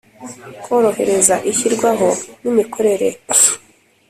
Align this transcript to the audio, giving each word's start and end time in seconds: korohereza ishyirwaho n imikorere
korohereza 0.63 1.35
ishyirwaho 1.51 2.09
n 2.41 2.43
imikorere 2.51 3.09